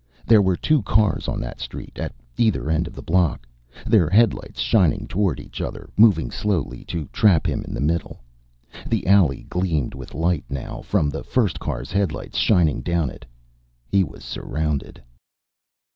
There 0.25 0.41
were 0.41 0.55
two 0.55 0.81
cars 0.81 1.27
on 1.27 1.39
that 1.41 1.59
street, 1.59 1.99
at 1.99 2.11
either 2.35 2.71
end 2.71 2.87
of 2.87 2.95
the 2.95 3.03
block, 3.03 3.45
their 3.85 4.09
headlights 4.09 4.59
shining 4.59 5.05
toward 5.07 5.39
each 5.39 5.61
other, 5.61 5.91
moving 5.95 6.31
slowly 6.31 6.83
to 6.85 7.05
trap 7.13 7.45
him 7.45 7.63
in 7.67 7.75
the 7.75 7.81
middle. 7.85 8.19
The 8.87 9.05
alley 9.05 9.45
gleamed 9.47 9.93
with 9.93 10.15
light 10.15 10.45
now, 10.49 10.81
from 10.81 11.11
the 11.11 11.23
first 11.23 11.59
car's 11.59 11.91
headlights 11.91 12.39
shining 12.39 12.81
down 12.81 13.11
it. 13.11 13.27
He 13.91 14.03
was 14.03 14.23
surrounded. 14.23 15.03